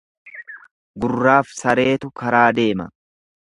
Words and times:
Gurraaf 1.03 1.51
sareetu 1.59 2.11
karaa 2.23 2.49
deema. 2.63 2.89